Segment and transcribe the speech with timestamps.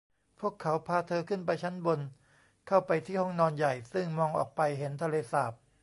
[0.39, 1.99] พวกเขาพาเธอขึ้นไปชั้นบน
[2.67, 5.53] เข้าไปที่ห้องนอนใหญ่ซึ่งมองออกไปเห็นทะเลสาบ